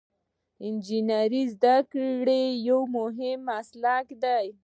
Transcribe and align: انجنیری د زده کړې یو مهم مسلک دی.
انجنیری 0.65 1.41
د 1.47 1.49
زده 1.53 1.77
کړې 1.91 2.43
یو 2.67 2.81
مهم 2.95 3.39
مسلک 3.51 4.07
دی. 4.23 4.47